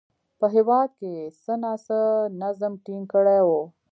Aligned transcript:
په 0.39 0.45
هېواد 0.55 0.89
کې 0.99 1.09
یې 1.17 1.25
څه 1.41 1.53
ناڅه 1.63 1.99
نظم 2.41 2.73
ټینګ 2.83 3.05
کړی 3.13 3.39
و 3.47 3.49